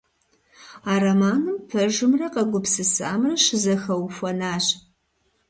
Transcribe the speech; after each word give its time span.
А 0.91 0.93
романым 1.03 1.57
пэжымрэ 1.69 2.27
къэгупсысамрэ 2.33 3.33
щызэхэухуэнащ. 3.43 4.65